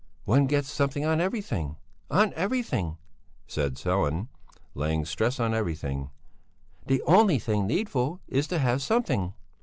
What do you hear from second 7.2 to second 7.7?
thing